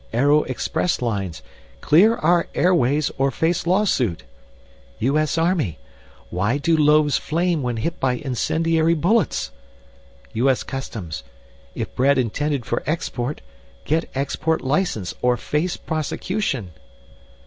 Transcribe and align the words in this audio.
Aero 0.13 0.43
expresslines: 0.45 1.43
Clear 1.79 2.15
our 2.15 2.47
airways 2.55 3.11
or 3.19 3.29
face 3.29 3.67
law 3.67 3.83
suit. 3.85 4.23
U. 4.97 5.15
S. 5.19 5.37
Army: 5.37 5.77
Why 6.31 6.57
do 6.57 6.75
loaves 6.75 7.17
flame 7.19 7.61
when 7.61 7.77
hit 7.77 7.99
by 7.99 8.13
incendiary 8.13 8.95
bullets? 8.95 9.51
U. 10.33 10.49
S. 10.49 10.63
Customs: 10.63 11.21
If 11.75 11.93
bread 11.93 12.17
intended 12.17 12.65
for 12.65 12.81
export, 12.87 13.41
get 13.85 14.09
export 14.15 14.61
license 14.61 15.13
or 15.21 15.37
face 15.37 15.77
prosecution. 15.77 16.71